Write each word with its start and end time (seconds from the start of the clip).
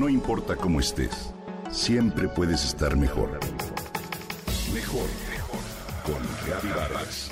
No 0.00 0.08
importa 0.08 0.56
cómo 0.56 0.80
estés, 0.80 1.34
siempre 1.70 2.26
puedes 2.26 2.64
estar 2.64 2.96
mejor. 2.96 3.38
Mejor, 4.72 5.06
mejor. 5.30 5.60
Con 6.06 6.46
Reavivadas. 6.46 7.30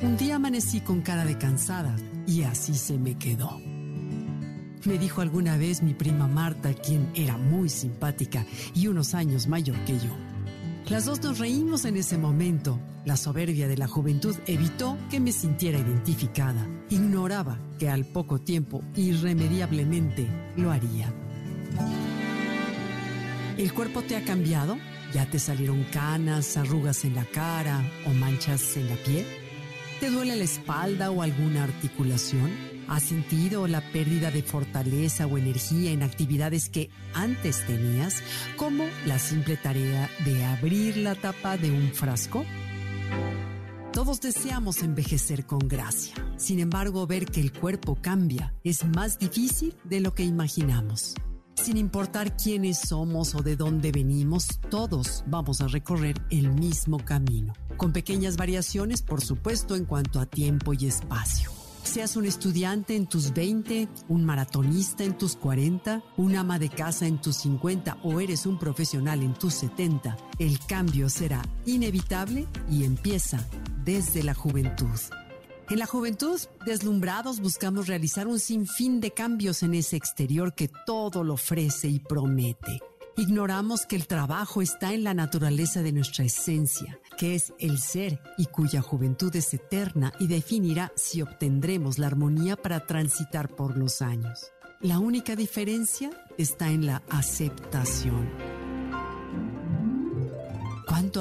Un 0.00 0.16
día 0.16 0.34
amanecí 0.34 0.80
con 0.80 1.00
cara 1.00 1.24
de 1.24 1.38
cansada 1.38 1.94
y 2.26 2.42
así 2.42 2.74
se 2.74 2.98
me 2.98 3.16
quedó. 3.16 3.60
Me 4.86 4.98
dijo 4.98 5.20
alguna 5.20 5.56
vez 5.56 5.80
mi 5.80 5.94
prima 5.94 6.26
Marta, 6.26 6.74
quien 6.74 7.08
era 7.14 7.38
muy 7.38 7.68
simpática 7.68 8.44
y 8.74 8.88
unos 8.88 9.14
años 9.14 9.46
mayor 9.46 9.76
que 9.84 9.96
yo. 10.00 10.33
Las 10.88 11.06
dos 11.06 11.22
nos 11.22 11.38
reímos 11.38 11.86
en 11.86 11.96
ese 11.96 12.18
momento. 12.18 12.78
La 13.06 13.16
soberbia 13.16 13.68
de 13.68 13.76
la 13.78 13.88
juventud 13.88 14.36
evitó 14.46 14.98
que 15.10 15.18
me 15.18 15.32
sintiera 15.32 15.78
identificada. 15.78 16.66
Ignoraba 16.90 17.58
que 17.78 17.88
al 17.88 18.04
poco 18.04 18.40
tiempo, 18.40 18.82
irremediablemente, 18.94 20.26
lo 20.56 20.70
haría. 20.70 21.10
¿El 23.56 23.72
cuerpo 23.72 24.02
te 24.02 24.16
ha 24.16 24.24
cambiado? 24.24 24.76
¿Ya 25.14 25.24
te 25.30 25.38
salieron 25.38 25.84
canas, 25.84 26.56
arrugas 26.58 27.04
en 27.06 27.14
la 27.14 27.24
cara 27.24 27.82
o 28.06 28.10
manchas 28.10 28.76
en 28.76 28.88
la 28.90 28.96
piel? 28.96 29.43
¿Te 30.04 30.10
duele 30.10 30.36
la 30.36 30.44
espalda 30.44 31.10
o 31.10 31.22
alguna 31.22 31.64
articulación? 31.64 32.52
¿Has 32.88 33.04
sentido 33.04 33.66
la 33.66 33.80
pérdida 33.90 34.30
de 34.30 34.42
fortaleza 34.42 35.26
o 35.26 35.38
energía 35.38 35.92
en 35.92 36.02
actividades 36.02 36.68
que 36.68 36.90
antes 37.14 37.66
tenías, 37.66 38.22
como 38.58 38.84
la 39.06 39.18
simple 39.18 39.56
tarea 39.56 40.10
de 40.26 40.44
abrir 40.44 40.98
la 40.98 41.14
tapa 41.14 41.56
de 41.56 41.70
un 41.70 41.90
frasco? 41.94 42.44
Todos 43.94 44.20
deseamos 44.20 44.82
envejecer 44.82 45.46
con 45.46 45.60
gracia. 45.60 46.14
Sin 46.36 46.60
embargo, 46.60 47.06
ver 47.06 47.24
que 47.24 47.40
el 47.40 47.50
cuerpo 47.50 47.96
cambia 47.98 48.52
es 48.62 48.84
más 48.84 49.18
difícil 49.18 49.74
de 49.84 50.00
lo 50.00 50.12
que 50.12 50.24
imaginamos. 50.24 51.14
Sin 51.54 51.76
importar 51.76 52.36
quiénes 52.36 52.78
somos 52.78 53.34
o 53.34 53.42
de 53.42 53.56
dónde 53.56 53.92
venimos, 53.92 54.60
todos 54.70 55.24
vamos 55.26 55.60
a 55.60 55.68
recorrer 55.68 56.20
el 56.30 56.50
mismo 56.52 56.98
camino, 56.98 57.54
con 57.76 57.92
pequeñas 57.92 58.36
variaciones, 58.36 59.02
por 59.02 59.22
supuesto, 59.22 59.76
en 59.76 59.84
cuanto 59.84 60.20
a 60.20 60.26
tiempo 60.26 60.74
y 60.74 60.86
espacio. 60.86 61.50
Seas 61.82 62.16
un 62.16 62.24
estudiante 62.24 62.96
en 62.96 63.06
tus 63.06 63.32
20, 63.32 63.88
un 64.08 64.24
maratonista 64.24 65.04
en 65.04 65.16
tus 65.16 65.36
40, 65.36 66.02
un 66.16 66.34
ama 66.34 66.58
de 66.58 66.70
casa 66.70 67.06
en 67.06 67.20
tus 67.20 67.36
50 67.36 67.98
o 68.02 68.20
eres 68.20 68.46
un 68.46 68.58
profesional 68.58 69.22
en 69.22 69.34
tus 69.34 69.54
70, 69.54 70.16
el 70.38 70.58
cambio 70.66 71.08
será 71.08 71.42
inevitable 71.66 72.48
y 72.70 72.84
empieza 72.84 73.46
desde 73.84 74.22
la 74.22 74.34
juventud. 74.34 74.98
En 75.70 75.78
la 75.78 75.86
juventud, 75.86 76.38
deslumbrados, 76.66 77.40
buscamos 77.40 77.86
realizar 77.86 78.26
un 78.26 78.38
sinfín 78.38 79.00
de 79.00 79.12
cambios 79.12 79.62
en 79.62 79.72
ese 79.72 79.96
exterior 79.96 80.54
que 80.54 80.68
todo 80.84 81.24
lo 81.24 81.34
ofrece 81.34 81.88
y 81.88 82.00
promete. 82.00 82.82
Ignoramos 83.16 83.86
que 83.86 83.96
el 83.96 84.06
trabajo 84.06 84.60
está 84.60 84.92
en 84.92 85.04
la 85.04 85.14
naturaleza 85.14 85.80
de 85.82 85.92
nuestra 85.92 86.24
esencia, 86.24 86.98
que 87.16 87.34
es 87.34 87.54
el 87.58 87.78
ser 87.78 88.20
y 88.36 88.46
cuya 88.46 88.82
juventud 88.82 89.34
es 89.36 89.54
eterna 89.54 90.12
y 90.18 90.26
definirá 90.26 90.92
si 90.96 91.22
obtendremos 91.22 91.98
la 91.98 92.08
armonía 92.08 92.56
para 92.56 92.86
transitar 92.86 93.48
por 93.48 93.78
los 93.78 94.02
años. 94.02 94.52
La 94.80 94.98
única 94.98 95.34
diferencia 95.34 96.10
está 96.36 96.68
en 96.68 96.84
la 96.84 97.02
aceptación. 97.08 98.43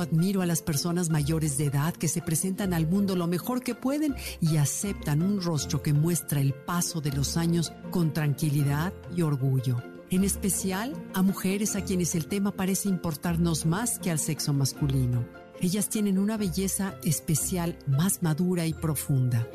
Admiro 0.01 0.41
a 0.41 0.45
las 0.45 0.61
personas 0.61 1.09
mayores 1.09 1.57
de 1.57 1.65
edad 1.65 1.93
que 1.93 2.07
se 2.07 2.21
presentan 2.21 2.73
al 2.73 2.87
mundo 2.87 3.15
lo 3.15 3.27
mejor 3.27 3.61
que 3.61 3.75
pueden 3.75 4.15
y 4.41 4.57
aceptan 4.57 5.21
un 5.21 5.41
rostro 5.41 5.81
que 5.81 5.93
muestra 5.93 6.41
el 6.41 6.53
paso 6.53 7.01
de 7.01 7.11
los 7.11 7.37
años 7.37 7.71
con 7.91 8.13
tranquilidad 8.13 8.93
y 9.15 9.21
orgullo 9.21 9.81
en 10.15 10.23
especial 10.23 10.93
a 11.15 11.23
mujeres 11.23 11.75
a 11.75 11.83
quienes 11.83 12.13
el 12.13 12.27
tema 12.27 12.51
parece 12.51 12.87
importarnos 12.87 13.65
más 13.65 13.97
que 13.97 14.11
al 14.11 14.19
sexo 14.19 14.53
masculino. 14.53 15.25
Ellas 15.59 15.89
tienen 15.89 16.19
una 16.19 16.37
belleza 16.37 16.95
especial 17.03 17.79
más 17.87 18.21
madura 18.21 18.67
y 18.67 18.73
profunda. 18.73 19.47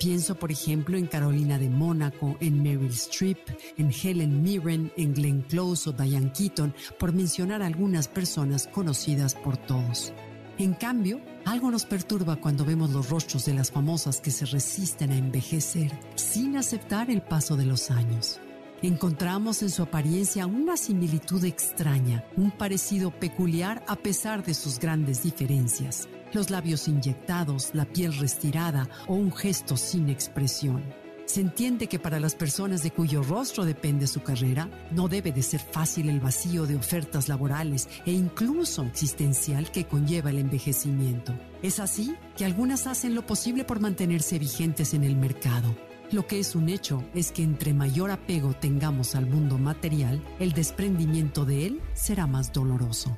Pienso, 0.00 0.34
por 0.34 0.50
ejemplo, 0.50 0.96
en 0.96 1.06
Carolina 1.06 1.58
de 1.58 1.68
Mónaco, 1.68 2.38
en 2.40 2.62
Meryl 2.62 2.88
Streep, 2.88 3.36
en 3.76 3.92
Helen 3.92 4.42
Mirren, 4.42 4.90
en 4.96 5.12
Glenn 5.12 5.42
Close 5.42 5.90
o 5.90 5.92
Diane 5.92 6.32
Keaton, 6.32 6.74
por 6.98 7.12
mencionar 7.12 7.60
algunas 7.60 8.08
personas 8.08 8.66
conocidas 8.66 9.34
por 9.34 9.58
todos. 9.58 10.14
En 10.56 10.72
cambio, 10.72 11.20
algo 11.44 11.70
nos 11.70 11.84
perturba 11.84 12.36
cuando 12.36 12.64
vemos 12.64 12.88
los 12.92 13.10
rostros 13.10 13.44
de 13.44 13.52
las 13.52 13.70
famosas 13.70 14.22
que 14.22 14.30
se 14.30 14.46
resisten 14.46 15.10
a 15.12 15.18
envejecer 15.18 15.92
sin 16.14 16.56
aceptar 16.56 17.10
el 17.10 17.20
paso 17.20 17.54
de 17.58 17.66
los 17.66 17.90
años. 17.90 18.40
Encontramos 18.80 19.62
en 19.62 19.68
su 19.68 19.82
apariencia 19.82 20.46
una 20.46 20.78
similitud 20.78 21.44
extraña, 21.44 22.24
un 22.38 22.52
parecido 22.52 23.10
peculiar 23.10 23.84
a 23.86 23.96
pesar 23.96 24.42
de 24.46 24.54
sus 24.54 24.78
grandes 24.78 25.22
diferencias. 25.22 26.08
Los 26.32 26.50
labios 26.50 26.88
inyectados, 26.88 27.70
la 27.72 27.84
piel 27.84 28.16
restirada 28.16 28.88
o 29.08 29.14
un 29.14 29.32
gesto 29.32 29.76
sin 29.76 30.08
expresión. 30.08 30.82
Se 31.26 31.40
entiende 31.40 31.86
que 31.86 32.00
para 32.00 32.18
las 32.18 32.34
personas 32.34 32.82
de 32.82 32.90
cuyo 32.90 33.22
rostro 33.22 33.64
depende 33.64 34.06
su 34.06 34.20
carrera, 34.20 34.68
no 34.90 35.06
debe 35.06 35.30
de 35.30 35.42
ser 35.42 35.60
fácil 35.60 36.08
el 36.08 36.18
vacío 36.18 36.66
de 36.66 36.74
ofertas 36.76 37.28
laborales 37.28 37.88
e 38.04 38.12
incluso 38.12 38.82
existencial 38.82 39.70
que 39.70 39.86
conlleva 39.86 40.30
el 40.30 40.38
envejecimiento. 40.38 41.32
Es 41.62 41.78
así 41.78 42.16
que 42.36 42.44
algunas 42.44 42.86
hacen 42.86 43.14
lo 43.14 43.24
posible 43.26 43.64
por 43.64 43.78
mantenerse 43.78 44.38
vigentes 44.38 44.92
en 44.94 45.04
el 45.04 45.16
mercado 45.16 45.74
lo 46.12 46.26
que 46.26 46.40
es 46.40 46.56
un 46.56 46.68
hecho 46.68 47.04
es 47.14 47.30
que 47.30 47.44
entre 47.44 47.72
mayor 47.72 48.10
apego 48.10 48.52
tengamos 48.52 49.14
al 49.14 49.26
mundo 49.26 49.58
material, 49.58 50.20
el 50.40 50.52
desprendimiento 50.52 51.44
de 51.44 51.66
él 51.66 51.80
será 51.94 52.26
más 52.26 52.52
doloroso. 52.52 53.16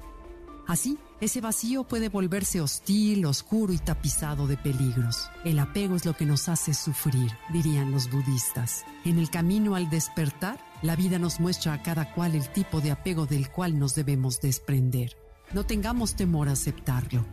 Así, 0.66 0.98
ese 1.22 1.40
vacío 1.40 1.84
puede 1.84 2.08
volverse 2.08 2.60
hostil, 2.60 3.24
oscuro 3.26 3.72
y 3.72 3.78
tapizado 3.78 4.48
de 4.48 4.56
peligros. 4.56 5.30
El 5.44 5.60
apego 5.60 5.94
es 5.94 6.04
lo 6.04 6.14
que 6.14 6.26
nos 6.26 6.48
hace 6.48 6.74
sufrir, 6.74 7.30
dirían 7.52 7.92
los 7.92 8.10
budistas. 8.10 8.84
En 9.04 9.20
el 9.20 9.30
camino 9.30 9.76
al 9.76 9.88
despertar, 9.88 10.58
la 10.82 10.96
vida 10.96 11.20
nos 11.20 11.38
muestra 11.38 11.74
a 11.74 11.82
cada 11.84 12.12
cual 12.12 12.34
el 12.34 12.48
tipo 12.48 12.80
de 12.80 12.90
apego 12.90 13.26
del 13.26 13.50
cual 13.50 13.78
nos 13.78 13.94
debemos 13.94 14.40
desprender. 14.40 15.16
No 15.52 15.64
tengamos 15.64 16.16
temor 16.16 16.48
a 16.48 16.52
aceptarlo. 16.52 17.24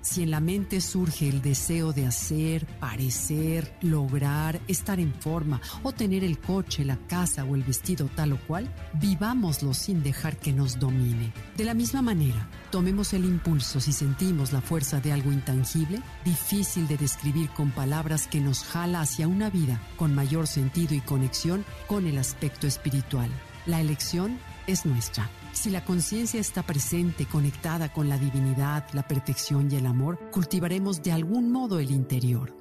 Si 0.00 0.22
en 0.22 0.30
la 0.30 0.40
mente 0.40 0.80
surge 0.80 1.28
el 1.28 1.42
deseo 1.42 1.92
de 1.92 2.06
hacer, 2.06 2.66
parecer, 2.78 3.76
lograr, 3.82 4.60
estar 4.68 5.00
en 5.00 5.12
forma 5.12 5.60
o 5.82 5.92
tener 5.92 6.24
el 6.24 6.38
coche, 6.38 6.84
la 6.84 6.96
casa 7.08 7.44
o 7.44 7.54
el 7.54 7.62
vestido 7.62 8.08
tal 8.14 8.32
o 8.32 8.38
cual, 8.46 8.72
vivámoslo 8.94 9.74
sin 9.74 10.02
dejar 10.02 10.36
que 10.36 10.52
nos 10.52 10.78
domine. 10.78 11.32
De 11.56 11.64
la 11.64 11.74
misma 11.74 12.02
manera, 12.02 12.48
tomemos 12.70 13.12
el 13.12 13.24
impulso 13.24 13.80
si 13.80 13.92
sentimos 13.92 14.52
la 14.52 14.60
fuerza 14.60 15.00
de 15.00 15.12
algo 15.12 15.32
intangible, 15.32 16.00
difícil 16.24 16.86
de 16.86 16.96
describir 16.96 17.50
con 17.50 17.70
palabras 17.70 18.26
que 18.26 18.40
nos 18.40 18.64
jala 18.64 19.00
hacia 19.00 19.28
una 19.28 19.50
vida 19.50 19.80
con 19.96 20.14
mayor 20.14 20.46
sentido 20.46 20.94
y 20.94 21.00
conexión 21.00 21.64
con 21.86 22.06
el 22.06 22.18
aspecto 22.18 22.66
espiritual. 22.66 23.30
La 23.66 23.80
elección 23.80 24.38
es 24.66 24.86
nuestra. 24.86 25.28
Si 25.52 25.70
la 25.70 25.84
conciencia 25.84 26.40
está 26.40 26.62
presente, 26.62 27.26
conectada 27.26 27.92
con 27.92 28.08
la 28.08 28.18
divinidad, 28.18 28.86
la 28.92 29.06
perfección 29.06 29.70
y 29.70 29.76
el 29.76 29.86
amor, 29.86 30.30
cultivaremos 30.30 31.02
de 31.02 31.12
algún 31.12 31.50
modo 31.50 31.78
el 31.78 31.90
interior. 31.90 32.54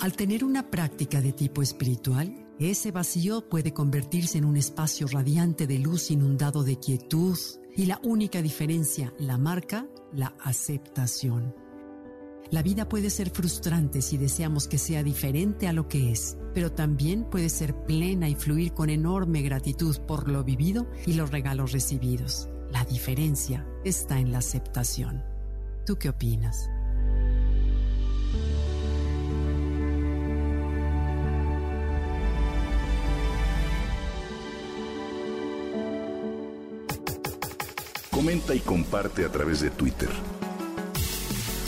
Al 0.00 0.14
tener 0.14 0.44
una 0.44 0.70
práctica 0.70 1.20
de 1.20 1.32
tipo 1.32 1.62
espiritual, 1.62 2.46
ese 2.58 2.90
vacío 2.90 3.48
puede 3.48 3.72
convertirse 3.72 4.38
en 4.38 4.44
un 4.44 4.56
espacio 4.56 5.06
radiante 5.06 5.66
de 5.66 5.78
luz 5.78 6.10
inundado 6.10 6.64
de 6.64 6.78
quietud 6.78 7.38
y 7.76 7.86
la 7.86 8.00
única 8.02 8.42
diferencia 8.42 9.12
la 9.18 9.38
marca 9.38 9.86
la 10.12 10.34
aceptación. 10.40 11.61
La 12.52 12.62
vida 12.62 12.86
puede 12.86 13.08
ser 13.08 13.30
frustrante 13.30 14.02
si 14.02 14.18
deseamos 14.18 14.68
que 14.68 14.76
sea 14.76 15.02
diferente 15.02 15.68
a 15.68 15.72
lo 15.72 15.88
que 15.88 16.12
es, 16.12 16.36
pero 16.52 16.70
también 16.70 17.24
puede 17.24 17.48
ser 17.48 17.74
plena 17.74 18.28
y 18.28 18.34
fluir 18.34 18.74
con 18.74 18.90
enorme 18.90 19.40
gratitud 19.40 19.96
por 20.06 20.28
lo 20.28 20.44
vivido 20.44 20.86
y 21.06 21.14
los 21.14 21.30
regalos 21.30 21.72
recibidos. 21.72 22.50
La 22.70 22.84
diferencia 22.84 23.66
está 23.86 24.18
en 24.18 24.32
la 24.32 24.38
aceptación. 24.38 25.24
¿Tú 25.86 25.96
qué 25.96 26.10
opinas? 26.10 26.68
Comenta 38.10 38.54
y 38.54 38.60
comparte 38.60 39.24
a 39.24 39.32
través 39.32 39.62
de 39.62 39.70
Twitter. 39.70 40.10